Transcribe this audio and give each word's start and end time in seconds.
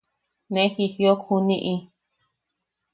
¡Ne 0.53 0.63
jijiok 0.73 1.19
juniʼi! 1.27 1.73